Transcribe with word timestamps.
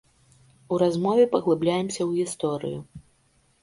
У 0.75 0.79
размове 0.85 1.29
паглыбляемся 1.35 2.01
ў 2.09 2.25
гісторыю. 2.25 2.79